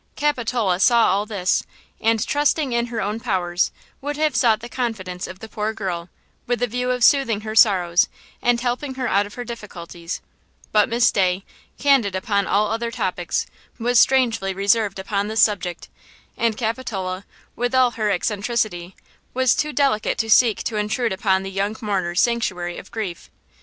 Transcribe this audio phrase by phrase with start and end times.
[0.15, 1.61] Capitola saw all this
[1.99, 6.09] and, trusting in her own powers, would have sought the confidence of the poor girl,
[6.47, 8.07] with the view of soothing her sorrows
[8.41, 10.19] and helping her out of her difficulties;
[10.71, 11.45] but Miss Day,
[11.77, 13.45] candid upon all other topics,
[13.77, 15.87] was strangely reserved upon this subject,
[16.35, 17.23] and Capitola,
[17.55, 18.95] with all her eccentricity,
[19.35, 23.29] was too delicate to seek to intrude upon the young mourner's sanctuary of grief.